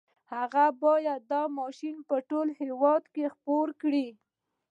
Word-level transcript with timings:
هغه 0.33 0.63
بايد 0.81 1.21
دا 1.31 1.41
ماشين 1.57 1.95
په 2.09 2.15
ټول 2.29 2.47
هېواد 2.61 3.03
کې 3.13 3.25
خپور 3.35 3.67
کړي. 3.81 4.07